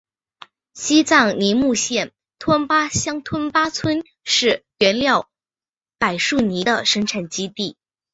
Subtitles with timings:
[0.73, 5.29] 西藏尼木县吞巴乡吞巴村是原料
[5.99, 7.77] 柏树泥的生产基地。